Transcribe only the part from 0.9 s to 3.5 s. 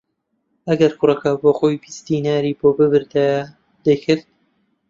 کوڕەکە بۆ خۆی بیست دیناری بۆ ببردایە